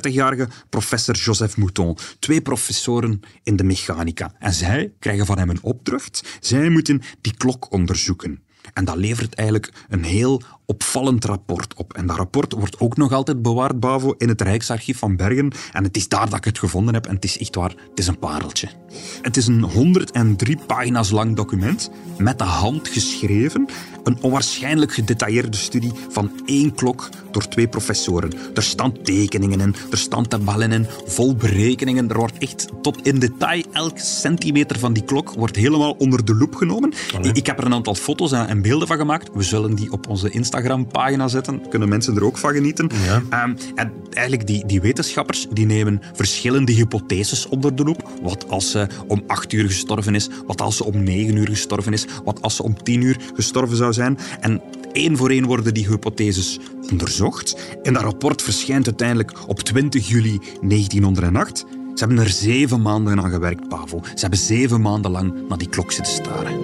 [0.00, 1.96] 33-jarige professor Joseph Mouton.
[2.18, 4.34] Twee professoren in de mechanica.
[4.38, 6.38] En zij krijgen van hem een opdracht.
[6.40, 8.43] Zij moeten die klok onderzoeken.
[8.72, 11.92] En dat levert eigenlijk een heel opvallend rapport op.
[11.92, 15.52] En dat rapport wordt ook nog altijd bewaard, Bavo, in het Rijksarchief van Bergen.
[15.72, 17.06] En het is daar dat ik het gevonden heb.
[17.06, 18.68] En het is echt waar, het is een pareltje.
[19.22, 23.66] Het is een 103 pagina's lang document, met de hand geschreven.
[24.04, 28.30] Een onwaarschijnlijk gedetailleerde studie van één klok door twee professoren.
[28.54, 32.08] Er staan tekeningen in, er staan tabellen in, vol berekeningen.
[32.08, 36.34] Er wordt echt tot in detail elk centimeter van die klok wordt helemaal onder de
[36.34, 36.92] loep genomen.
[37.32, 39.30] Ik heb er een aantal foto's en en beelden van gemaakt.
[39.34, 41.68] We zullen die op onze Instagram-pagina zetten.
[41.68, 42.90] Kunnen mensen er ook van genieten.
[43.06, 43.22] Ja.
[43.30, 48.10] Ehm, en eigenlijk die, die wetenschappers die nemen verschillende hypotheses onder de loep.
[48.22, 51.92] Wat als ze om 8 uur gestorven is, wat als ze om 9 uur gestorven
[51.92, 54.18] is, wat als ze om 10 uur gestorven zou zijn.
[54.40, 56.58] En één voor één worden die hypotheses
[56.90, 57.76] onderzocht.
[57.82, 61.58] En dat rapport verschijnt uiteindelijk op 20 juli 1908.
[61.94, 64.00] Ze hebben er zeven maanden aan gewerkt, Pavo.
[64.04, 66.58] Ze hebben zeven maanden lang naar die klok zitten staren.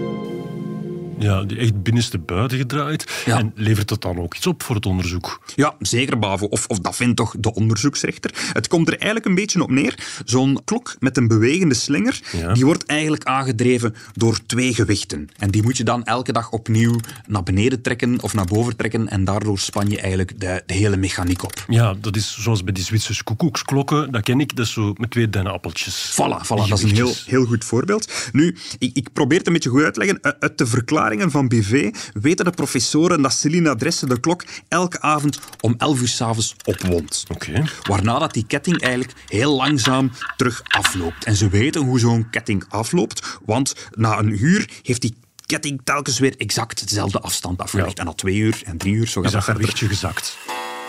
[1.20, 3.22] Ja, die echt binnenste buiten gedraaid.
[3.26, 3.38] Ja.
[3.38, 5.40] En levert dat dan ook iets op voor het onderzoek?
[5.56, 6.46] Ja, zeker, Bavo.
[6.46, 8.30] Of, of dat vindt toch de onderzoeksrechter.
[8.52, 9.94] Het komt er eigenlijk een beetje op neer.
[10.24, 12.52] Zo'n klok met een bewegende slinger, Ja.
[12.52, 15.28] die wordt eigenlijk aangedreven door twee gewichten.
[15.36, 19.08] En die moet je dan elke dag opnieuw naar beneden trekken of naar boven trekken.
[19.08, 21.64] En daardoor span je eigenlijk de, de hele mechaniek op.
[21.68, 24.12] Ja, dat is zoals bij die Zwitserse koekoeksklokken.
[24.12, 26.10] Dat ken ik, dat is zo met twee dennenappeltjes.
[26.12, 28.12] Voilà, voilà dat is een heel, heel goed voorbeeld.
[28.32, 30.18] Nu, ik, ik probeer het een beetje goed uit te leggen.
[30.22, 30.66] U- Uit de
[31.10, 36.00] verklaringen van BV weten de professoren dat Celine Dresse de klok elke avond om 11
[36.00, 37.24] uur s'avonds opwond.
[37.30, 37.62] Oké.
[37.82, 41.24] Waarna dat die ketting eigenlijk heel langzaam terug afloopt.
[41.24, 45.14] En ze weten hoe zo'n ketting afloopt, want na een uur heeft die
[45.46, 47.96] ketting telkens weer exact dezelfde afstand afgelegd.
[47.96, 48.02] Ja.
[48.02, 49.62] En na twee uur en drie uur, zo gaat Is dat dat verder.
[49.62, 50.38] gewichtje gezakt?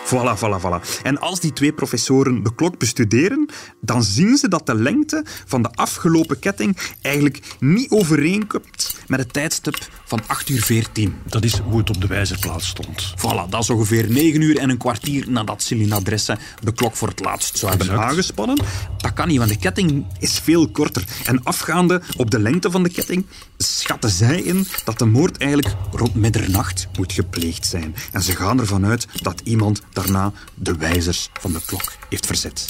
[0.04, 1.02] Voilà, voilà, voilà.
[1.02, 3.48] En als die twee professoren de klok bestuderen,
[3.80, 9.32] dan zien ze dat de lengte van de afgelopen ketting eigenlijk niet overeenkomt met het
[9.32, 11.14] tijdstip van 8 uur 14.
[11.26, 13.14] Dat is hoe het op de wijzerplaat stond.
[13.16, 17.08] Voilà, dat is ongeveer 9 uur en een kwartier nadat Celine Adresse de klok voor
[17.08, 18.58] het laatst zou hebben aangespannen.
[18.96, 21.04] Dat kan niet, want de ketting is veel korter.
[21.24, 25.74] En afgaande op de lengte van de ketting schatten zij in dat de moord eigenlijk
[25.92, 27.94] rond middernacht moet gepleegd zijn.
[28.12, 32.66] En ze gaan ervan uit dat iemand daarna de wijzers van de klok heeft verzet.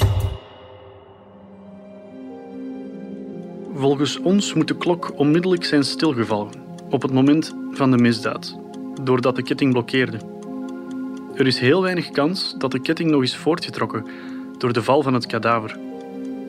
[3.76, 6.61] Volgens ons moet de klok onmiddellijk zijn stilgevallen
[6.92, 8.58] op het moment van de misdaad,
[9.02, 10.18] doordat de ketting blokkeerde.
[11.34, 14.06] Er is heel weinig kans dat de ketting nog is voortgetrokken
[14.58, 15.78] door de val van het kadaver.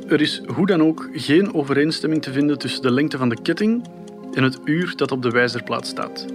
[0.07, 3.85] Er is hoe dan ook geen overeenstemming te vinden tussen de lengte van de ketting
[4.33, 6.25] en het uur dat op de wijzerplaat staat.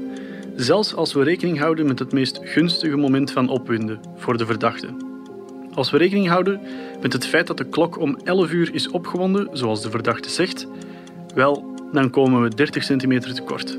[0.57, 4.88] Zelfs als we rekening houden met het meest gunstige moment van opwinden voor de verdachte.
[5.75, 6.61] Als we rekening houden
[7.01, 10.66] met het feit dat de klok om 11 uur is opgewonden, zoals de verdachte zegt,
[11.35, 13.79] wel, dan komen we 30 centimeter tekort.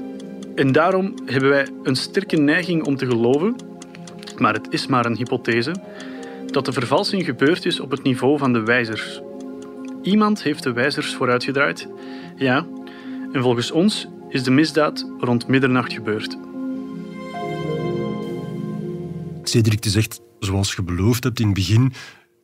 [0.60, 3.56] En daarom hebben wij een sterke neiging om te geloven,
[4.38, 5.76] maar het is maar een hypothese,
[6.45, 9.22] dat de vervalsing gebeurd is op het niveau van de wijzers.
[10.02, 11.88] Iemand heeft de wijzers vooruitgedraaid,
[12.36, 12.67] ja,
[13.32, 16.38] en volgens ons is de misdaad rond middernacht gebeurd.
[19.43, 21.93] Cedric, is echt zoals je beloofd hebt in het begin.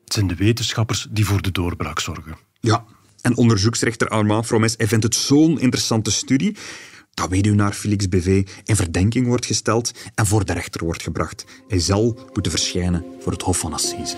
[0.03, 2.37] Het zijn de wetenschappers die voor de doorbraak zorgen.
[2.59, 2.85] Ja,
[3.21, 6.55] en onderzoeksrechter Armand Fromes hij vindt het zo'n interessante studie
[7.15, 11.45] dat weduwnaar Felix BV in verdenking wordt gesteld en voor de rechter wordt gebracht.
[11.67, 14.15] Hij zal moeten verschijnen voor het Hof van Assise.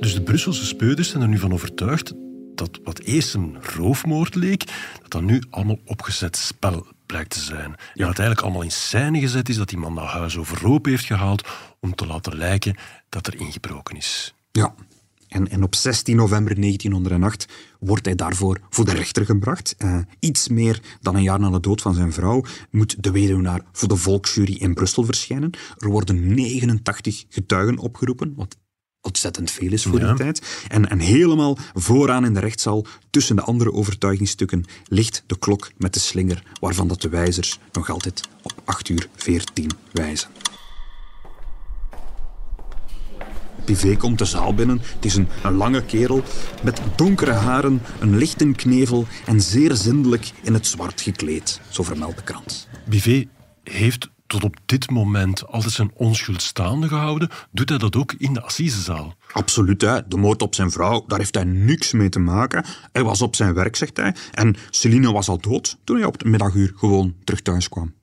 [0.00, 2.12] Dus de Brusselse speuders zijn er nu van overtuigd
[2.54, 4.64] dat wat eerst een roofmoord leek,
[5.02, 7.74] dat dat nu allemaal opgezet spel blijkt te zijn.
[7.94, 11.04] Ja, wat eigenlijk allemaal in scène gezet is, dat die man dat huis overhoop heeft
[11.04, 11.48] gehaald
[11.80, 12.76] om te laten lijken
[13.08, 14.34] dat er ingebroken is.
[14.52, 14.74] Ja.
[15.28, 17.46] En, en op 16 november 1908
[17.80, 19.74] wordt hij daarvoor voor de rechter gebracht.
[19.78, 23.60] Eh, iets meer dan een jaar na de dood van zijn vrouw moet de weduwnaar
[23.72, 25.50] voor de volksjury in Brussel verschijnen.
[25.78, 28.34] Er worden 89 getuigen opgeroepen,
[29.02, 30.06] ontzettend veel is voor Ja.
[30.06, 30.64] die tijd.
[30.68, 35.94] En, en helemaal vooraan in de rechtszaal, tussen de andere overtuigingsstukken, ligt de klok met
[35.94, 40.28] de slinger, waarvan dat de wijzers nog altijd op 8 uur 14 wijzen.
[43.64, 44.80] Pivet komt de zaal binnen.
[44.82, 46.22] Het is een, een lange kerel
[46.62, 52.16] met donkere haren, een lichte knevel en zeer zindelijk in het zwart gekleed, zo vermeldt
[52.16, 52.68] de krant.
[52.88, 53.28] Bivet
[53.64, 57.28] heeft tot op dit moment altijd zijn onschuld staande gehouden.
[57.50, 59.14] Doet hij dat ook in de assisezaal?
[59.32, 60.08] Absoluut, hè.
[60.08, 62.64] de moord op zijn vrouw, daar heeft hij niks mee te maken.
[62.92, 64.14] Hij was op zijn werk, zegt hij.
[64.32, 67.94] En Celine was al dood toen hij op het middaguur gewoon terug thuis kwam.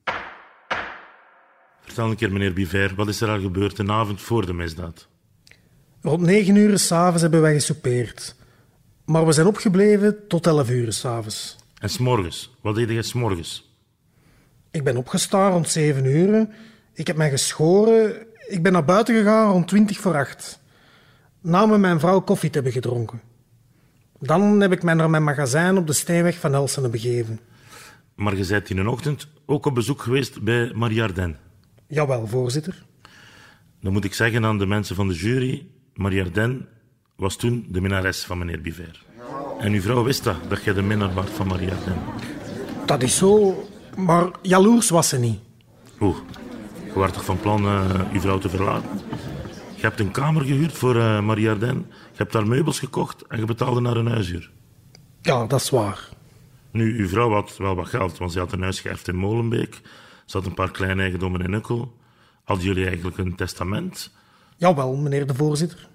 [1.80, 5.08] Vertel een keer, meneer Biver, wat is er al gebeurd de avond voor de misdaad?
[6.02, 8.36] Rond negen uur s'avonds hebben wij gesoupeerd.
[9.04, 11.56] Maar we zijn opgebleven tot elf uur s'avonds.
[11.78, 13.67] En s'morgens, wat deed jij s'morgens?
[14.78, 16.48] Ik ben opgestaan rond zeven uur.
[16.94, 18.26] Ik heb mij geschoren.
[18.46, 20.60] Ik ben naar buiten gegaan rond twintig voor acht.
[21.40, 23.20] Na met mijn vrouw koffie te hebben gedronken.
[24.20, 27.40] Dan heb ik mij naar mijn magazijn op de steenweg van Elsene begeven.
[28.14, 31.36] Maar je bent in de ochtend ook op bezoek geweest bij Marie Arden.
[31.86, 32.84] Jawel, voorzitter.
[33.80, 36.68] Dan moet ik zeggen aan de mensen van de jury, Marie Arden
[37.16, 39.04] was toen de minnares van meneer Biver.
[39.58, 41.96] En uw vrouw wist dat, dat jij de minnaar was van Marie Arden.
[42.86, 43.64] Dat is zo,
[43.98, 45.40] maar jaloers was ze niet.
[46.00, 46.16] Oeh,
[46.86, 49.00] je was toch van plan eh, uw vrouw te verlaten?
[49.74, 53.38] Je hebt een kamer gehuurd voor eh, Marie Arden, je hebt daar meubels gekocht en
[53.38, 54.50] je betaalde naar een huishuur.
[55.20, 56.08] Ja, dat is waar.
[56.70, 59.80] Nu, uw vrouw had wel wat geld, want ze had een huis geërfd in Molenbeek.
[60.26, 61.96] Ze had een paar kleine eigendommen in Ukkel.
[62.44, 64.12] Hadden jullie eigenlijk een testament?
[64.56, 65.88] Jawel, meneer de voorzitter.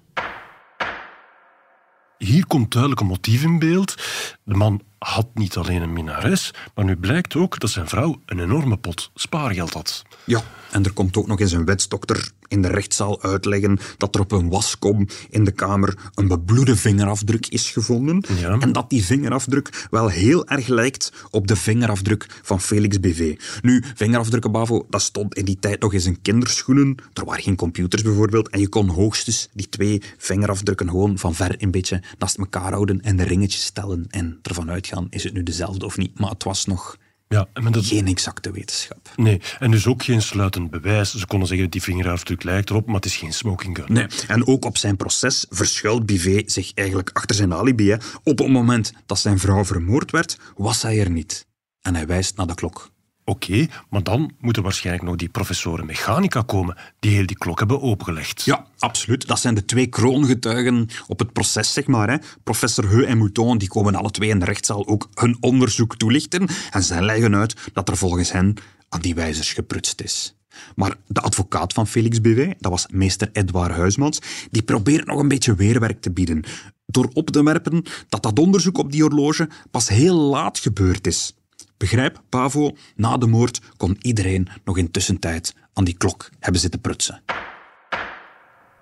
[2.18, 3.94] Hier komt duidelijk een motief in beeld.
[4.42, 8.38] De man had niet alleen een minnares, maar nu blijkt ook dat zijn vrouw een
[8.38, 10.02] enorme pot spaargeld had.
[10.24, 14.20] Ja, en er komt ook nog eens een wetsdokter in de rechtszaal uitleggen dat er
[14.20, 18.24] op een waskom in de kamer een bebloede vingerafdruk is gevonden.
[18.40, 18.58] Ja.
[18.58, 23.38] En dat die vingerafdruk wel heel erg lijkt op de vingerafdruk van Felix BV.
[23.62, 26.96] Nu, vingerafdrukken, Bavo, dat stond in die tijd nog eens in kinderschoenen.
[27.12, 28.48] Er waren geen computers bijvoorbeeld.
[28.48, 33.00] En je kon hoogstens die twee vingerafdrukken gewoon van ver een beetje naast elkaar houden
[33.00, 36.18] en de ringetjes stellen en ervan uitgaan, is het nu dezelfde of niet?
[36.18, 36.96] Maar het was nog
[37.34, 39.10] Ja, dat, geen exacte wetenschap.
[39.16, 41.14] nee, en dus ook geen sluitend bewijs.
[41.14, 43.92] Ze konden zeggen, die vingerafdruk lijkt erop, maar het is geen smoking gun.
[43.92, 47.90] Nee, en ook op zijn proces verschuilt Bivet zich eigenlijk achter zijn alibi.
[47.90, 47.96] Hè.
[48.22, 51.46] Op het moment dat zijn vrouw vermoord werd, was hij er niet.
[51.80, 52.92] En hij wijst naar de klok.
[53.26, 57.82] Oké, maar dan moeten waarschijnlijk nog die professoren mechanica komen die heel die klok hebben
[57.82, 58.44] opengelegd.
[58.44, 59.26] Ja, absoluut.
[59.26, 62.10] Dat zijn de twee kroongetuigen op het proces, zeg maar.
[62.10, 62.16] Hè.
[62.42, 66.48] Professor Heu en Mouton die komen alle twee in de rechtszaal ook hun onderzoek toelichten.
[66.70, 68.54] En zij leggen uit dat er volgens hen
[68.88, 70.36] aan die wijzers geprutst is.
[70.74, 74.18] Maar de advocaat van Felix BW, dat was meester Edouard Huismans,
[74.50, 76.44] die probeert nog een beetje weerwerk te bieden.
[76.86, 81.34] Door op te werpen dat dat onderzoek op die horloge pas heel laat gebeurd is.
[81.76, 86.80] Begrijp, Pavo, na de moord kon iedereen nog in tussentijd aan die klok hebben zitten
[86.80, 87.22] prutsen.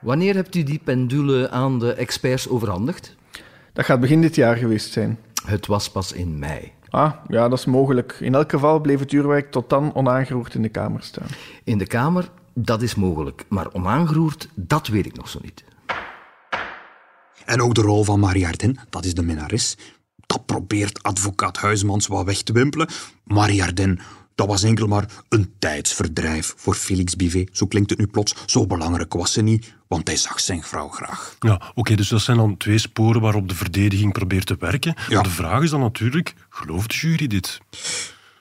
[0.00, 3.16] Wanneer hebt u die pendule aan de experts overhandigd?
[3.72, 5.18] Dat gaat begin dit jaar geweest zijn.
[5.44, 6.72] Het was pas in mei.
[6.88, 8.16] Ah, ja, dat is mogelijk.
[8.20, 11.26] In elk geval bleef het uurwerk tot dan onaangeroerd in de kamer staan.
[11.64, 13.44] In de kamer, dat is mogelijk.
[13.48, 15.64] Maar onaangeroerd, dat weet ik nog zo niet.
[17.44, 19.76] En ook de rol van Mariardin, dat is de minnares,
[20.26, 22.88] dat probeert advocaat Huismans wat weg te wimpelen.
[23.24, 24.00] Mariardin,
[24.34, 27.48] dat was enkel maar een tijdsverdrijf voor Felix Bivet.
[27.52, 28.34] Zo klinkt het nu plots.
[28.46, 31.36] Zo belangrijk was ze niet, want hij zag zijn vrouw graag.
[31.38, 34.94] Ja, oké, dus dat zijn dan twee sporen waarop de verdediging probeert te werken.
[35.08, 35.14] Ja.
[35.14, 37.60] Maar de vraag is dan natuurlijk, gelooft de jury dit?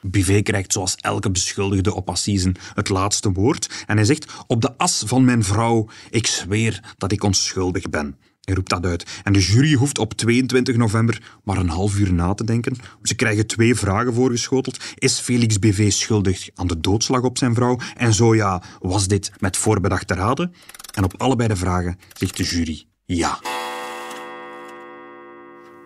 [0.01, 3.83] Bivet krijgt zoals elke beschuldigde op assisen het laatste woord.
[3.87, 8.15] En hij zegt, op de as van mijn vrouw, ik zweer dat ik onschuldig ben.
[8.41, 9.21] Hij roept dat uit.
[9.23, 12.75] En de jury hoeft op 22 november maar een half uur na te denken.
[13.03, 14.83] Ze krijgen twee vragen voorgeschoteld.
[14.95, 17.79] Is Felix BV schuldig aan de doodslag op zijn vrouw?
[17.95, 20.53] En zo ja, was dit met voorbedachte raden?
[20.93, 23.39] En op allebei de vragen zegt de jury ja.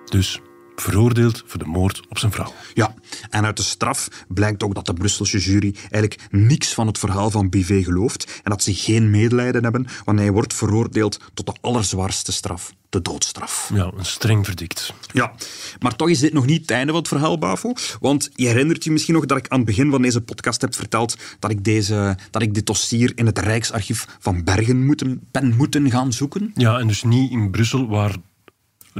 [0.05, 0.41] Dus
[0.75, 2.53] veroordeeld voor de moord op zijn vrouw.
[2.73, 2.93] Ja,
[3.29, 7.31] en uit de straf blijkt ook dat de Brusselse jury eigenlijk niks van het verhaal
[7.31, 11.55] van Bivet gelooft en dat ze geen medelijden hebben wanneer hij wordt veroordeeld tot de
[11.61, 13.71] allerzwaarste straf, de doodstraf.
[13.73, 14.93] Ja, een streng verdikt.
[15.13, 15.33] Ja,
[15.79, 17.73] maar toch is dit nog niet het einde van het verhaal, Bavo.
[17.99, 20.75] Want je herinnert je misschien nog dat ik aan het begin van deze podcast heb
[20.75, 25.55] verteld dat ik, deze, dat ik dit dossier in het Rijksarchief van Bergen moeten, ben
[25.55, 26.51] moeten gaan zoeken.
[26.53, 28.15] Ja, en dus niet in Brussel waar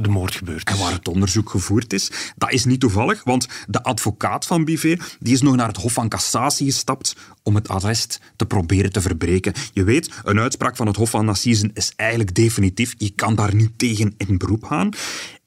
[0.02, 0.74] de moord gebeurd is.
[0.74, 2.10] En waar het onderzoek gevoerd is.
[2.36, 5.92] Dat is niet toevallig, want de advocaat van Bivet die is nog naar het Hof
[5.92, 9.52] van Cassatie gestapt om het arrest te proberen te verbreken.
[9.72, 12.94] Je weet, een uitspraak van het Hof van Assisen is eigenlijk definitief.
[12.98, 14.90] Je kan daar niet tegen in beroep gaan.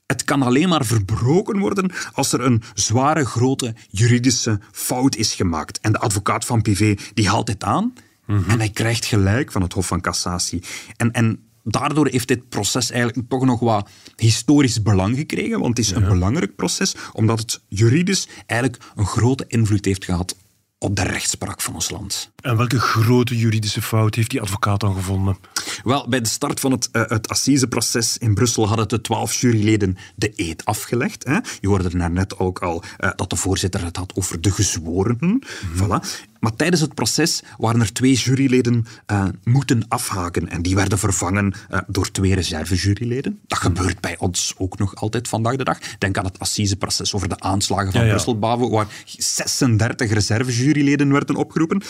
[0.06, 5.80] Het kan alleen maar verbroken worden als er een zware, grote juridische fout is gemaakt.
[5.80, 7.94] En de advocaat van Pivet die haalt dit aan
[8.30, 10.64] en hij krijgt gelijk van het Hof van Cassatie.
[10.98, 15.86] En, en daardoor heeft dit proces eigenlijk toch nog wat historisch belang gekregen, want het
[15.86, 20.36] is een belangrijk proces, omdat het juridisch eigenlijk een grote invloed heeft gehad
[20.80, 22.32] op de rechtspraak van ons land.
[22.42, 25.38] En welke grote juridische fout heeft die advocaat dan gevonden?
[25.84, 29.98] Wel, bij de start van het, uh, het assiseproces in Brussel hadden de twaalf juryleden
[30.16, 31.24] de eed afgelegd.
[31.24, 31.38] Hè.
[31.60, 35.44] Je hoorde er net ook al uh, dat de voorzitter het had over de gezworenen.
[35.76, 36.28] Voilà.
[36.40, 41.54] Maar tijdens het proces waren er twee juryleden uh, moeten afhaken en die werden vervangen
[41.88, 43.40] door twee reservejuryleden.
[43.48, 45.80] Dat gebeurt bij ons ook nog altijd vandaag de dag.
[45.98, 48.14] Denk aan het assiseproces over de aanslagen van Ja, ja.
[48.14, 51.82] Brussel, Bavo, waar 36 reservejuryleden werden opgeroepen.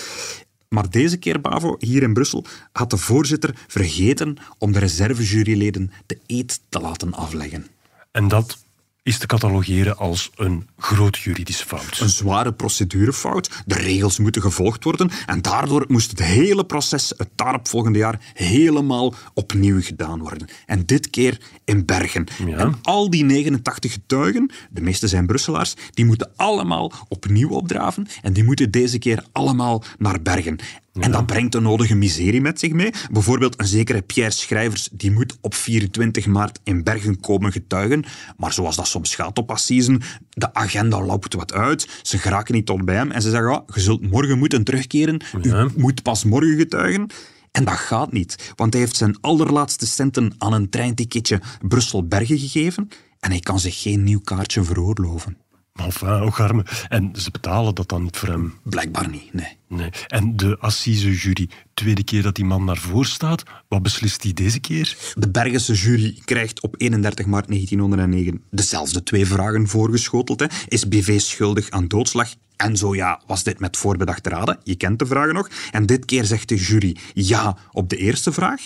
[0.69, 6.17] Maar deze keer, Bavo, hier in Brussel, had de voorzitter vergeten om de reservejuryleden de
[6.25, 7.67] eed te laten afleggen.
[8.12, 8.57] En dat
[9.03, 11.99] is te catalogeren als een grote juridische fout.
[11.99, 17.29] Een zware procedurefout, de regels moeten gevolgd worden en daardoor moest het hele proces het
[17.35, 20.47] daaropvolgende jaar helemaal opnieuw gedaan worden.
[20.65, 22.27] En dit keer in Bergen.
[22.45, 22.57] Ja.
[22.57, 28.33] En al die 89 getuigen, de meeste zijn Brusselaars, die moeten allemaal opnieuw opdraven en
[28.33, 30.59] die moeten deze keer allemaal naar Bergen.
[30.93, 32.93] En dat brengt de nodige miserie met zich mee.
[33.12, 38.04] Bijvoorbeeld een zekere Pierre Schrijvers, die moet op 24 maart in Bergen komen getuigen.
[38.38, 41.88] Maar zoals dat soms gaat op Assisen, de agenda loopt wat uit.
[42.02, 45.21] Ze geraken niet tot bij hem en ze zeggen, ja, je zult morgen moeten terugkeren.
[45.41, 45.63] Ja.
[45.63, 47.08] U moet pas morgen getuigen.
[47.52, 52.89] En dat gaat niet, want hij heeft zijn allerlaatste centen aan een treinticketje Brussel-Bergen gegeven
[53.19, 55.38] en hij kan zich geen nieuw kaartje veroorloven.
[55.79, 56.65] Enfin, ook arme.
[56.87, 58.53] En ze betalen dat dan niet voor hem.
[58.63, 59.57] Blijkbaar niet, nee.
[59.67, 59.89] Nee.
[60.07, 64.59] En de assisejury, tweede keer dat die man naar voren staat, wat beslist hij deze
[64.59, 64.97] keer?
[65.13, 70.39] De Bergense jury krijgt op 31 maart 1909 dezelfde twee vragen voorgeschoteld.
[70.39, 70.45] Hè.
[70.67, 72.34] Is BV schuldig aan doodslag?
[72.55, 74.59] En zo ja, was dit met voorbedachte raden?
[74.63, 75.49] Je kent de vragen nog.
[75.71, 78.61] En dit keer zegt de jury ja op de eerste vraag,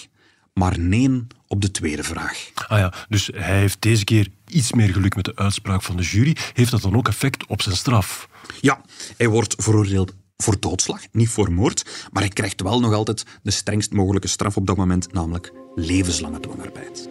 [0.54, 2.50] maar nee op de tweede vraag.
[2.68, 6.04] Ah ja, dus hij heeft deze keer iets meer geluk met de uitspraak van de
[6.04, 6.38] jury.
[6.54, 8.30] Heeft dat dan ook effect op zijn straf?
[8.62, 8.82] Ja,
[9.18, 13.52] hij wordt veroordeeld voor doodslag, niet voor moord, maar hij krijgt wel nog altijd de
[13.52, 17.10] strengst mogelijke straf op dat moment, namelijk levenslange dwangarbeid.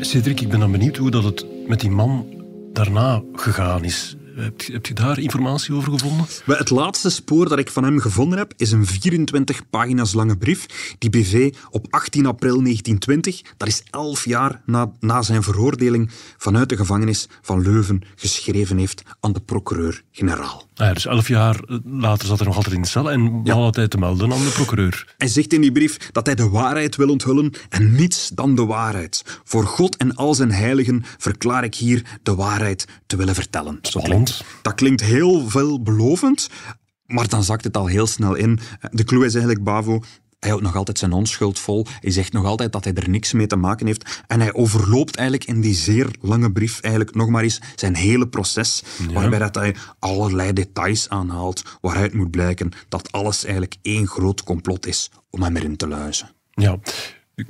[0.00, 2.26] Cedric, ik ben dan benieuwd hoe dat het met die man
[2.72, 4.16] daarna gegaan is.
[4.36, 6.26] Heb je, heb je daar informatie over gevonden?
[6.44, 10.36] Wel, Het laatste spoor dat ik van hem gevonden heb, is een 24 pagina's lange
[10.36, 16.10] brief die BV op 18 april 1920, dat is elf jaar na, na zijn veroordeling,
[16.36, 20.68] vanuit de gevangenis van Leuven geschreven heeft aan de procureur-generaal.
[20.74, 23.54] Ah ja, dus elf jaar later zat hij nog altijd in de cel en ja.
[23.54, 25.14] had hij te melden aan de procureur.
[25.18, 28.64] Hij zegt in die brief dat hij de waarheid wil onthullen en niets dan de
[28.64, 29.40] waarheid.
[29.44, 33.78] Voor God en al zijn heiligen verklaar ik hier de waarheid te willen vertellen.
[33.82, 34.23] Spannend.
[34.62, 36.48] Dat klinkt heel veelbelovend,
[37.06, 38.58] maar dan zakt het al heel snel in.
[38.90, 40.02] De clue is eigenlijk, Bavo,
[40.44, 41.86] hij houdt nog altijd zijn onschuld vol.
[42.00, 44.22] Hij zegt nog altijd dat hij er niks mee te maken heeft.
[44.26, 48.28] En hij overloopt eigenlijk in die zeer lange brief eigenlijk nog maar eens zijn hele
[48.28, 48.82] proces.
[49.12, 54.86] Waarbij dat hij allerlei details aanhaalt waaruit moet blijken dat alles eigenlijk één groot complot
[54.86, 56.30] is om hem erin te luizen.
[56.50, 56.78] Ja,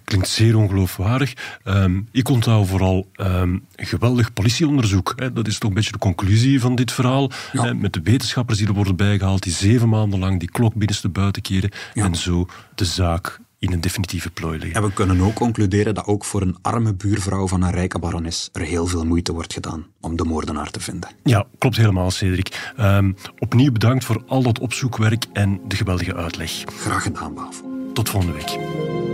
[0.05, 1.35] klinkt zeer ongeloofwaardig.
[1.65, 5.13] Ehm, ik onthoud vooral een geweldig politieonderzoek.
[5.17, 5.33] Hè.
[5.33, 7.31] Dat is toch een beetje de conclusie van dit verhaal.
[7.51, 11.09] Hè, met de wetenschappers die er worden bijgehaald, die zeven maanden lang die klok binnenste
[11.09, 11.71] buiten keren.
[11.95, 14.77] En zo de zaak in een definitieve plooi leggen.
[14.77, 18.49] En we kunnen ook concluderen dat ook voor een arme buurvrouw van een rijke barones
[18.53, 21.11] er heel veel moeite wordt gedaan om de moordenaar te vinden.
[21.23, 22.73] Ja, klopt helemaal, Cedric.
[22.77, 26.65] Ehm, opnieuw bedankt voor al dat opzoekwerk en de geweldige uitleg.
[26.67, 27.91] Graag gedaan, Bavo.
[27.93, 29.14] Tot volgende week.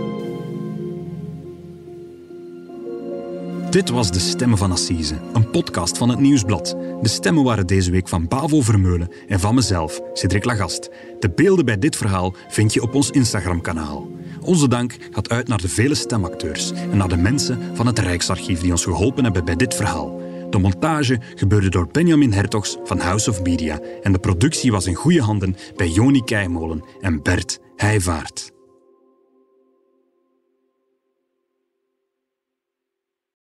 [3.71, 6.75] Dit was De Stemmen van Assise, een podcast van het Nieuwsblad.
[7.01, 10.89] De stemmen waren deze week van Bavo Vermeulen en van mezelf, Cedric Lagast.
[11.19, 14.11] De beelden bij dit verhaal vind je op ons Instagram-kanaal.
[14.41, 18.61] Onze dank gaat uit naar de vele stemacteurs en naar de mensen van het Rijksarchief
[18.61, 20.21] die ons geholpen hebben bij dit verhaal.
[20.49, 24.95] De montage gebeurde door Benjamin Hertogs van House of Media en de productie was in
[24.95, 28.51] goede handen bij Joni Keimolen en Bert Heijvaart.